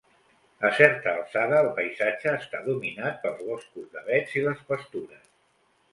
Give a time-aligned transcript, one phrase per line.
[0.69, 5.33] A certa alçada el paisatge està dominat pels boscos d'avets i les pastures.